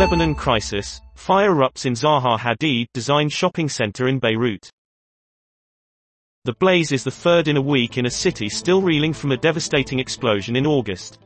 [0.00, 4.70] Lebanon crisis, fire erupts in Zaha Hadid-designed shopping center in Beirut.
[6.46, 9.36] The blaze is the third in a week in a city still reeling from a
[9.36, 11.18] devastating explosion in August.